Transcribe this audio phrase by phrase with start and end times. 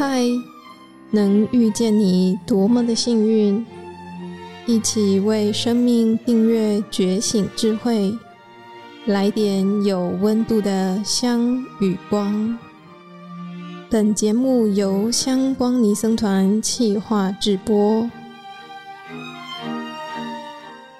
[0.00, 0.24] 嗨，
[1.10, 3.66] 能遇见你多么的幸运！
[4.64, 8.10] 一起为生命订阅觉醒智慧，
[9.04, 12.58] 来点有温度的香与光。
[13.90, 18.08] 本节目由香光尼僧团企划制播。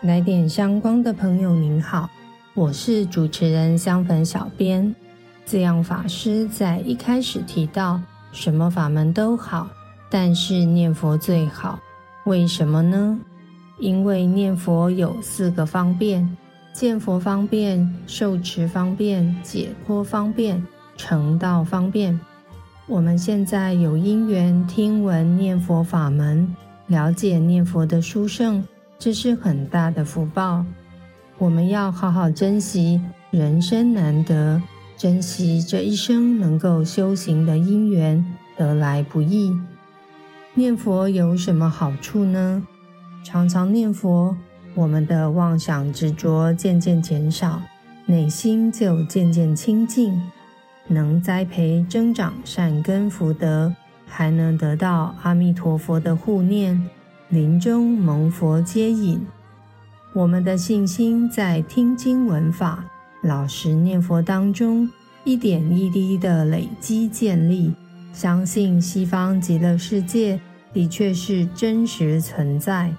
[0.02, 2.10] 来点香光的朋友，您好，
[2.52, 4.94] 我是主持人香粉小编。
[5.46, 7.98] 自恙法师在一开始提到，
[8.32, 9.68] 什么法门都好，
[10.08, 11.78] 但是念佛最好。
[12.24, 13.18] 为什么呢？
[13.78, 16.36] 因为念佛有四个方便：
[16.72, 20.64] 见佛方便、受持方便、解脱方便、
[20.96, 22.18] 成道方便。
[22.86, 26.54] 我们现在有因缘听闻念佛法门，
[26.88, 28.62] 了解念佛的殊胜。
[28.98, 30.62] 这是很大的福报，
[31.38, 33.00] 我们要好好珍惜，
[33.30, 34.60] 人生难得，
[35.00, 38.22] 珍惜这一生能够修行的因缘，
[38.54, 39.58] 得来不易。
[40.52, 42.62] 念佛有什么好处呢？
[43.24, 44.36] 常常念佛，
[44.74, 47.62] 我们的妄想执着渐渐减少，
[48.04, 50.20] 内心就渐渐清净，
[50.86, 53.74] 能栽培增长善根福德，
[54.06, 56.78] 还能得到阿弥陀佛的护念。
[57.30, 59.26] 临终蒙佛接引，
[60.12, 62.84] 我们的信心在听经闻法、
[63.22, 64.88] 老实念佛当中
[65.24, 67.72] 一点一滴的累积建立。
[68.12, 70.40] 相信西方极乐世界
[70.72, 72.92] 的确是真实存在，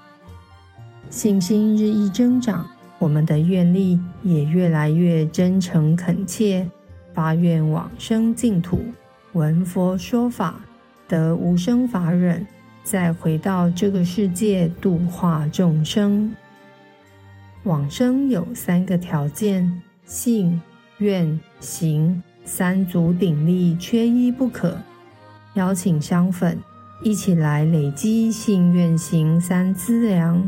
[1.10, 2.66] 信心日益增长，
[2.98, 6.66] 我们的愿力也越来越真诚恳切，
[7.12, 8.80] 发愿往生净土，
[9.32, 10.60] 闻佛说法，
[11.06, 12.46] 得无生法忍。
[12.82, 16.34] 再回到这个世界度化众生，
[17.64, 20.60] 往生有三个条件：信、
[20.98, 24.76] 愿、行三足鼎立，缺一不可。
[25.54, 26.58] 邀请香粉
[27.02, 30.46] 一起来累积信愿行三资粮。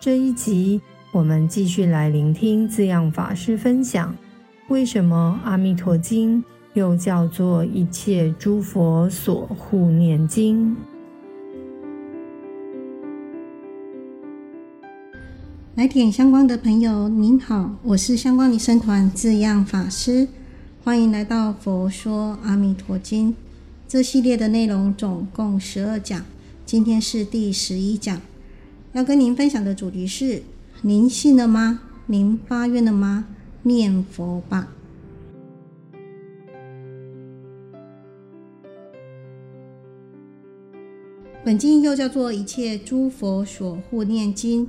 [0.00, 0.80] 这一集
[1.12, 4.16] 我们继续来聆听字样法师分享，
[4.68, 10.74] 为什么《阿弥陀经》又叫做一切诸佛所护念经？
[15.74, 20.28] 来点香光的朋友，您好，我是香光尼僧团字样法师，
[20.84, 23.30] 欢迎来到《佛说阿弥陀经》
[23.88, 26.26] 这系列的内容，总共十二讲，
[26.66, 28.20] 今天是第十一讲，
[28.92, 30.42] 要跟您分享的主题是：
[30.82, 31.80] 您信了吗？
[32.04, 33.24] 您发愿了吗？
[33.62, 34.68] 念佛吧。
[41.42, 44.66] 本经又叫做《一切诸佛所护念经》。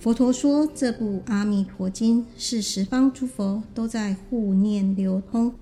[0.00, 5.52] 佛陀说，这部《阿弥陀经》是十方诸佛都在护念流通。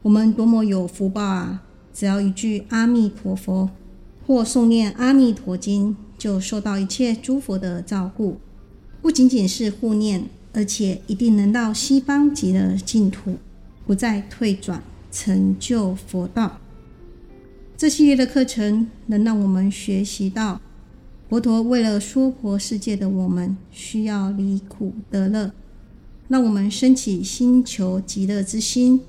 [0.00, 1.62] 我们多么有福报啊！
[1.92, 3.68] 只要一句“阿弥陀佛”
[4.26, 8.38] 或诵念《阿弥陀经》，就受到一切诸佛的照顾。
[9.02, 10.24] 不仅仅是护念，
[10.54, 13.36] 而且一定能到西方极乐净土，
[13.86, 16.58] 不再退转，成就佛道。
[17.76, 20.58] 这系列的课程能让我们学习到。
[21.28, 25.52] 佛陀为了娑婆世界的我们，需要离苦得乐，
[26.26, 29.02] 让我们升起心求极乐之心，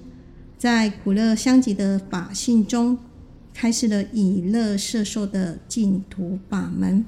[0.58, 2.98] 在苦乐相即的法性中，
[3.54, 7.06] 开示了以乐摄受的净土法门。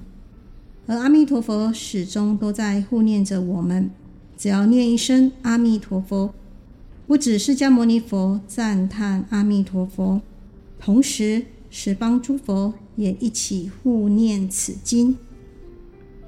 [0.87, 3.91] 而阿弥陀佛始终都在护念着我们，
[4.37, 6.33] 只要念一声阿弥陀佛，
[7.05, 10.21] 不止释迦牟尼佛赞叹阿弥陀佛，
[10.79, 12.73] 同时十方诸佛。
[13.01, 15.17] 也一起护念此经，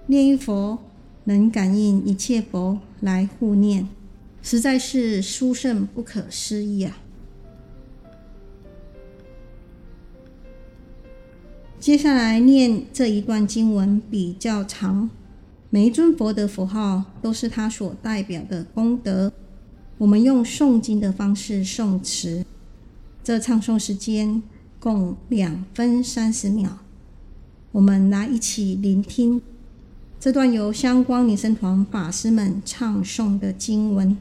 [0.08, 0.80] 念一佛
[1.26, 3.88] 能感应一切佛来护念，
[4.42, 6.98] 实在是殊胜不可思议啊！
[11.80, 15.12] 接下来念这一段经文比较长，
[15.70, 19.32] 每一尊佛的佛号都是他所代表的功德。
[20.00, 22.44] 我们用诵经的方式诵持，
[23.24, 24.42] 这唱诵时间。
[24.84, 26.80] 共两分三十秒，
[27.72, 29.42] 我们来一起聆听
[30.20, 34.18] 这段由香光尼僧团法师们唱诵的经文。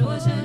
[0.00, 0.39] 说诚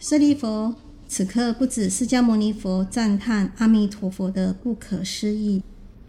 [0.00, 0.74] 舍利弗，
[1.08, 5.60] 此刻不止释迦牟尼佛赞叹阿弥陀佛的不可思议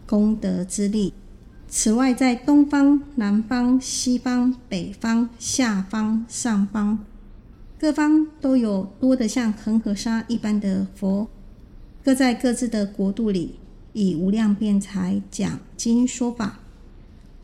[0.06, 1.12] 功德之力，
[1.68, 7.00] 此外，在东方、南方、西方、北方、下方、上方
[7.80, 11.26] 各方都有多得像恒河沙一般的佛，
[12.04, 13.56] 各在各自的国度里，
[13.92, 16.60] 以无量辩才讲经说法，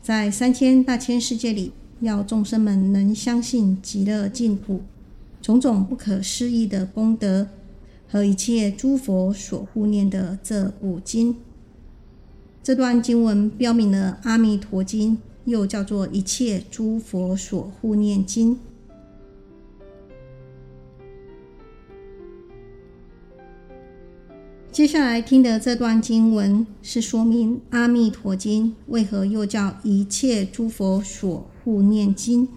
[0.01, 4.83] 在三千大千世界里，要众生们能相信极乐净土。
[5.47, 7.47] 种种不可思议的功德
[8.05, 11.37] 和一切诸佛所护念的这部经，
[12.61, 15.15] 这段经文标明了《阿弥陀经》，
[15.45, 18.59] 又叫做一切诸佛所护念经。
[24.69, 32.49] 接下来听的这段经文是说明《阿弥陀经》为何又叫一切诸佛所护念经。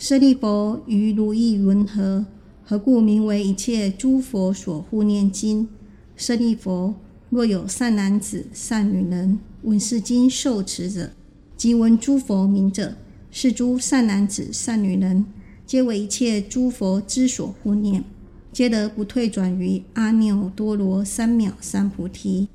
[0.00, 2.24] 舍利弗，于如意云何？
[2.64, 5.68] 何故名为一切诸佛所护念经？
[6.16, 6.94] 舍利弗，
[7.28, 11.10] 若有善男子、善女人闻是经受持者，
[11.54, 12.94] 即闻诸佛名者，
[13.30, 15.26] 是诸善男子、善女人，
[15.66, 18.02] 皆为一切诸佛之所护念，
[18.50, 22.48] 皆得不退转于阿耨多罗三藐三菩提。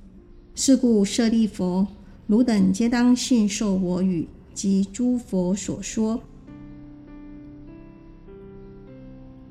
[0.56, 1.86] 是故舍利弗，
[2.26, 6.24] 汝等皆当信受我语及诸佛所说。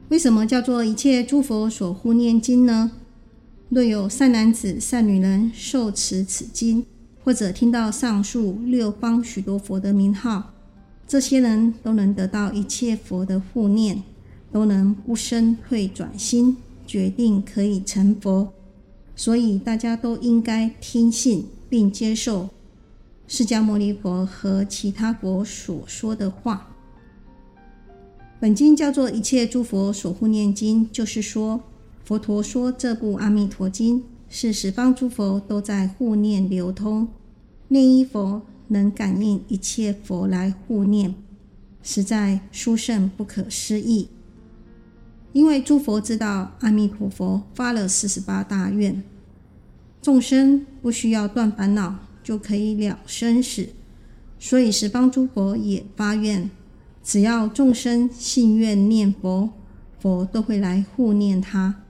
[0.08, 2.92] 为什么叫做一切诸佛所护念经呢？
[3.70, 6.84] 若有善男子、善女人受持此经，
[7.24, 10.52] 或者听到上述六方许多佛的名号，
[11.08, 14.02] 这些人都能得到一切佛的护念，
[14.52, 18.52] 都能不生退转心，决定可以成佛。
[19.16, 22.50] 所以大家都应该听信并接受
[23.26, 26.73] 释迦牟尼佛和其他佛所说的话。
[28.44, 31.62] 本经叫做《一切诸佛所护念经》，就是说，
[32.04, 37.08] 佛陀说这部《阿弥陀经》是十方诸佛都在护念流通，
[37.68, 41.14] 念一佛能感应一切佛来护念，
[41.82, 44.10] 实在殊胜不可思议。
[45.32, 49.02] 因为诸佛知道阿弥陀佛发了四十八大愿，
[50.02, 53.70] 众生不需要断烦恼就可以了生死，
[54.38, 56.50] 所以十方诸佛也发愿。
[57.04, 59.50] 只要众生信愿念佛，
[60.00, 61.82] 佛都会来护念他。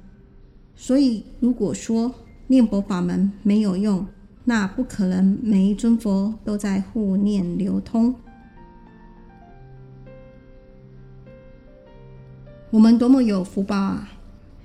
[0.75, 2.12] 所以，如果说
[2.49, 4.04] 念佛法门没有用，
[4.42, 8.12] 那不可能每一尊佛都在护念流通。
[12.71, 14.11] 我们多么有福报啊！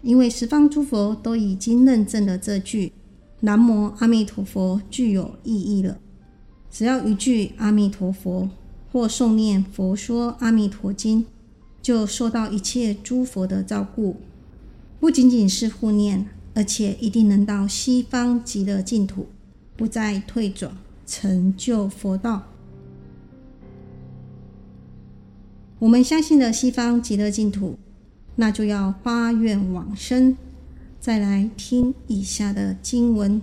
[0.01, 2.91] 因为十方诸佛都已经认证了这句
[3.41, 6.00] “南无阿弥陀佛”具有意义了。
[6.72, 8.50] 只要一句阿弥陀佛。
[9.00, 11.24] 或诵念佛说《阿弥陀经》，
[11.82, 14.18] 就受到一切诸佛的照顾，
[15.00, 19.27] 不仅仅是护念，而且一定能到西方极乐净土，
[19.77, 20.75] 不再退转，
[21.08, 22.44] 成就佛道。
[25.79, 27.79] 我们相信了西方极乐净土，
[28.36, 30.36] 那就要发愿往生。
[31.00, 33.41] 再来听以下的经文：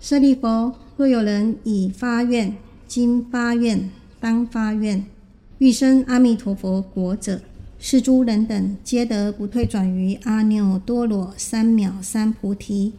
[0.00, 3.90] 舍利弗，若有人已发愿，今发愿。
[4.20, 5.04] 当发愿，
[5.58, 7.40] 欲生阿弥陀佛国者，
[7.78, 12.94] 是诸人等皆得不退转于阿耨多罗三藐三菩提。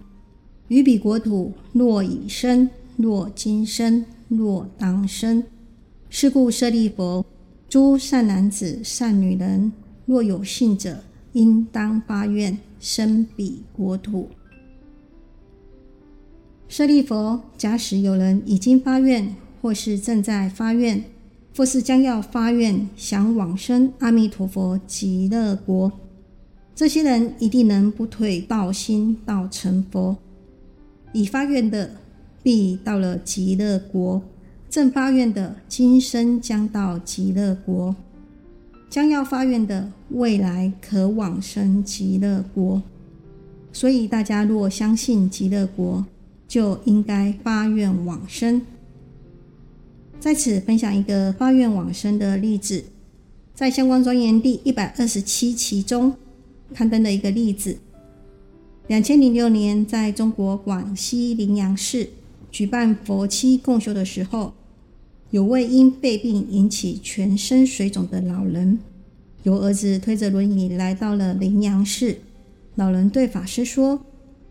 [0.70, 5.44] 于彼国土，若已生，若今生，若当生。
[6.10, 7.26] 是故舍利弗，
[7.68, 9.72] 诸善男子、善女人，
[10.06, 14.30] 若有信者，应当发愿生彼国土。
[16.68, 21.04] 舍利弗，假使有人已经发愿，或是正在发愿，
[21.56, 25.92] 或是将要发愿想往生阿弥陀佛极乐国，
[26.74, 30.16] 这些人一定能不退道心到成佛。
[31.12, 31.92] 已发愿的，
[32.42, 34.22] 必到了极乐国；
[34.70, 37.94] 正发愿的，今生将到极乐国；
[38.90, 42.82] 将要发愿的，未来可往生极乐国。
[43.74, 46.06] 所以，大家若相信极乐国，
[46.48, 48.62] 就应该发愿往生。
[50.20, 52.84] 在此分享一个发愿往生的例子，
[53.56, 56.14] 在《相关专研》第一百二十七期中
[56.74, 57.78] 刊登的一个例子。
[58.88, 62.10] 两千零六年，在中国广西临阳市
[62.52, 64.54] 举办佛七共修的时候，
[65.30, 68.80] 有位因肺病引起全身水肿的老人，
[69.44, 72.18] 由儿子推着轮椅来到了临阳市。
[72.76, 74.02] 老人对法师说：“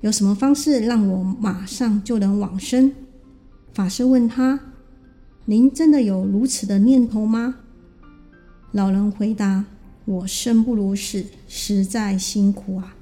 [0.01, 2.91] 有什么方式让我马上就能往生？”
[3.75, 4.59] 法师问他
[5.50, 7.55] ：“您真的有如此的念头吗？”
[8.73, 9.64] 老人回答
[10.05, 12.95] ：“我生不如死，实在辛苦啊。”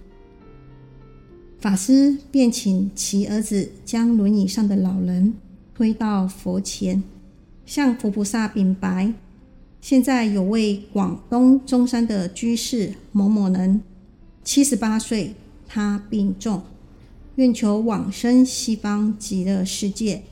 [1.58, 5.34] 法师便请其儿子将轮椅上的老人
[5.74, 7.02] 推到佛前，
[7.64, 9.12] 向佛菩萨禀白
[9.82, 13.80] ：“现在有位广东中山的居士某某人。”
[14.44, 15.34] 七十八岁，
[15.66, 16.62] 他病重，
[17.34, 20.22] 愿求往生西方极乐世界。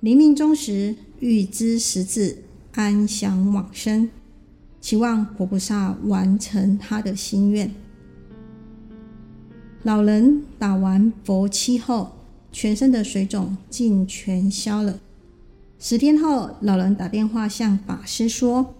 [0.00, 2.42] 临命终时，欲知时至，
[2.72, 4.10] 安详往生，
[4.80, 7.72] 期望佛菩萨完成他的心愿。
[9.82, 12.12] 老人打完佛七后，
[12.52, 14.98] 全身的水肿竟全消了。
[15.78, 18.74] 十天后，老人打电话向法师说：“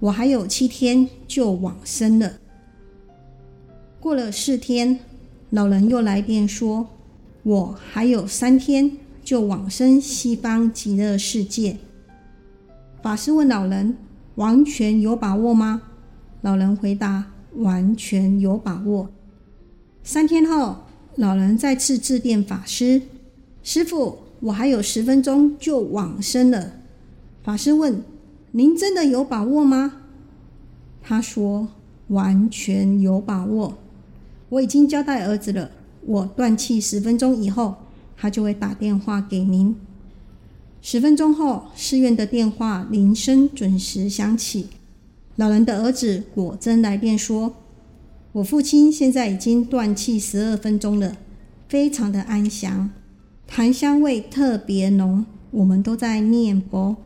[0.00, 2.38] 我还有七天就往生了。”
[4.00, 4.98] 过了四天，
[5.50, 6.88] 老人又来电说
[7.42, 8.90] ：“我还有三天
[9.24, 11.78] 就往生西方极乐世界。”
[13.02, 13.96] 法师问老人
[14.36, 15.82] ：“完全有把握吗？”
[16.42, 19.08] 老人回答：“完全有把握。”
[20.04, 20.84] 三天后，
[21.16, 23.02] 老人再次致电法师
[23.62, 26.72] ：“师傅，我还有十分钟就往生了。”
[27.42, 28.02] 法师问
[28.52, 30.00] ：“您真的有把握吗？”
[31.02, 31.68] 他说
[32.08, 33.78] ：“完全有把握。”
[34.50, 35.70] 我已经交代儿子了，
[36.06, 37.76] 我断气十分钟以后，
[38.16, 39.74] 他就会打电话给您。
[40.80, 44.66] 十分钟后，寺院的电话铃声准时响起，
[45.36, 47.54] 老人的儿子果真来电说
[48.32, 51.16] ：“我父亲现在已经断气十二分钟了，
[51.68, 52.90] 非常的安详，
[53.46, 56.96] 檀香味特别浓，我们都在念佛。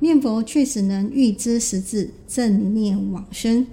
[0.00, 3.66] 念佛确实能预知时至，正念往生。”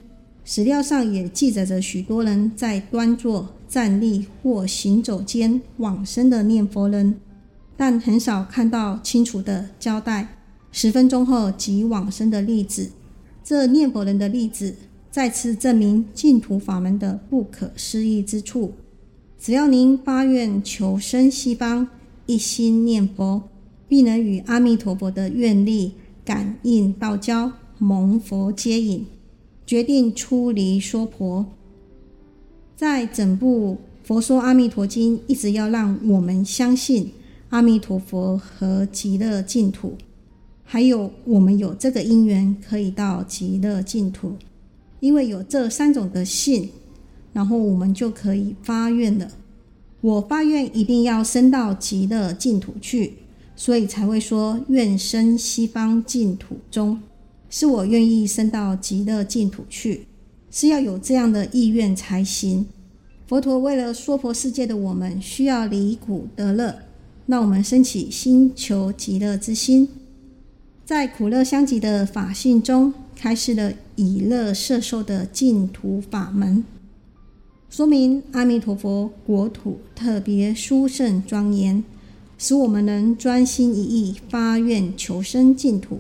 [0.48, 7.20] 史料上也记载着许多人在端坐、站立或行走间往生的念佛人，
[7.76, 10.38] 但很少看到清楚的交代
[10.72, 12.92] 十分钟后即往生的例子。
[13.44, 14.74] 这念佛人的例子
[15.12, 18.72] 再次证明净土法门的不可思议之处。
[19.38, 21.90] 只要您发愿求生西方，
[22.28, 23.44] 一心念佛，
[23.90, 29.06] 必能与阿弥陀佛的愿力感应道交，蒙佛接引。
[29.66, 31.46] 决定出离娑婆，
[32.76, 33.78] 在整部
[34.08, 37.10] 《佛说阿弥陀经》一直要让我们相信
[37.50, 39.96] 阿弥陀佛和极乐净土，
[40.66, 44.36] 还有我们有这个因缘可以到极乐净土，
[45.00, 46.70] 因为有这三种的信，
[47.32, 49.32] 然后我们就可以发愿了。
[50.02, 53.14] 我发愿一定要生到极乐净土去，
[53.56, 57.02] 所以才会说愿生西方净土中。
[57.50, 60.06] 是我愿意生到极乐净土去，
[60.56, 62.66] 是要有这样的意愿才行。
[63.28, 66.84] 佛陀为了娑婆世界的我们需要离苦得乐，
[67.26, 69.90] 让我们升起心求极乐之心，
[70.86, 76.64] 在苦乐相即的法性中，开示了以乐摄受的净土法门，
[77.70, 81.84] 说明阿弥陀佛国土特别殊胜庄严，
[82.38, 86.00] 使我们能专心一意发愿求生净土。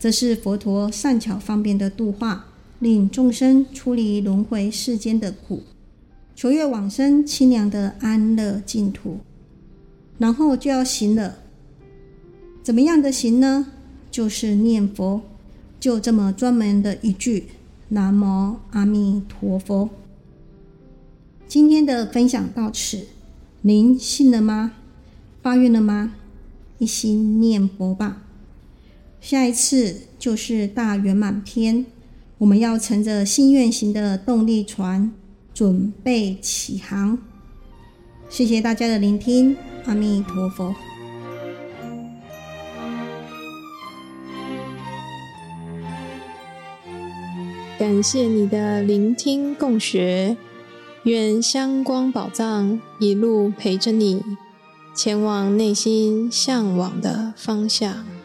[0.00, 2.46] 这是佛陀善巧方便的度化，
[2.78, 5.62] 令众生出离轮回世间的苦，
[6.34, 9.18] 求愿往生清凉的安乐净土。
[10.18, 11.38] 然后就要行了，
[12.62, 13.72] 怎么样的行呢？
[14.10, 15.20] 就是念佛，
[15.78, 17.48] 就这么专门的一句
[17.90, 19.90] “南无阿弥陀佛”。
[21.46, 23.06] 今天的分享到此，
[23.60, 24.72] 您信了吗？
[25.42, 26.14] 发愿了吗？
[26.78, 28.22] 一心念佛吧。
[29.20, 31.84] 下一次就是大圆满篇，
[32.38, 35.10] 我们要乘着心愿型的动力船，
[35.54, 37.18] 准备起航。
[38.28, 40.74] 谢谢大家的聆听，阿弥陀佛。
[47.78, 50.36] 感谢你的聆听共学，
[51.04, 54.22] 愿香光宝藏一路陪着你，
[54.94, 58.15] 前往内心向往的方向。